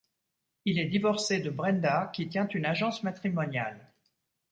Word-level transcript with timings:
Il 0.65 0.79
est 0.79 0.87
divorcé 0.87 1.41
de 1.41 1.51
Brenda, 1.51 2.07
qui 2.11 2.27
tient 2.27 2.47
une 2.47 2.65
agence 2.65 3.03
matrimoniale. 3.03 3.93